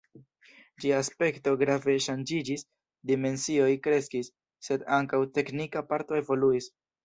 [0.83, 2.65] Ĝia aspekto grave ŝanĝiĝis,
[3.11, 4.33] dimensioj kreskis,
[4.71, 6.77] sed ankaŭ teknika parto evoluis.